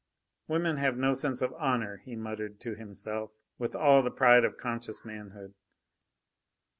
"Women 0.47 0.77
have 0.77 0.97
no 0.97 1.13
sense 1.13 1.43
of 1.43 1.53
honour!" 1.53 1.97
he 2.05 2.15
muttered 2.15 2.59
to 2.61 2.73
himself, 2.73 3.29
with 3.59 3.75
all 3.75 4.01
the 4.01 4.09
pride 4.09 4.43
of 4.43 4.57
conscious 4.57 5.05
manhood. 5.05 5.53